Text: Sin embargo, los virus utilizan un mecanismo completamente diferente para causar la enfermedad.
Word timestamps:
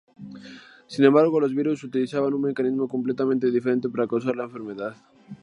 Sin 0.87 1.05
embargo, 1.05 1.39
los 1.39 1.53
virus 1.53 1.83
utilizan 1.83 2.23
un 2.23 2.41
mecanismo 2.41 2.87
completamente 2.87 3.51
diferente 3.51 3.87
para 3.87 4.07
causar 4.07 4.35
la 4.35 4.45
enfermedad. 4.45 4.95